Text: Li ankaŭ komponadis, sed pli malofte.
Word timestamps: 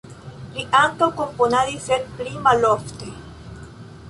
Li 0.53 0.63
ankaŭ 0.79 1.09
komponadis, 1.19 1.85
sed 1.91 2.09
pli 2.17 2.35
malofte. 2.49 3.13